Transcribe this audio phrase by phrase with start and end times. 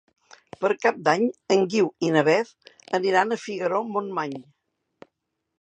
[0.63, 1.25] Per Cap d'Any
[1.57, 4.39] en Guiu i na Beth aniran a Figaró-Montmany.